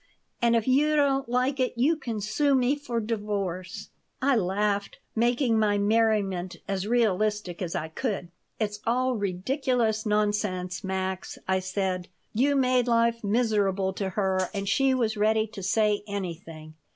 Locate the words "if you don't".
0.55-1.29